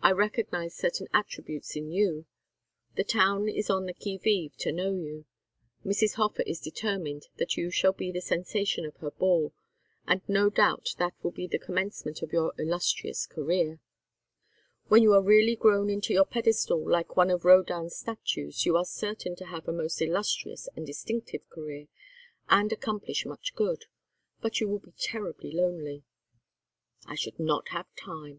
[0.00, 2.24] I recognize certain attributes in you.
[2.96, 5.26] The town is on the qui vive to know you.
[5.84, 6.14] Mrs.
[6.14, 9.52] Hofer is determined that you shall be the sensation of her ball,
[10.06, 13.78] and no doubt that will be the commencement of your illustrious career.
[14.88, 18.84] When you are really grown into your pedestal like one of Rodin's statues, you are
[18.86, 21.88] certain to have a most illustrious and distinctive career
[22.48, 23.84] and accomplish much good.
[24.40, 26.02] But you will be terribly lonely."
[27.04, 28.34] "I should not have time.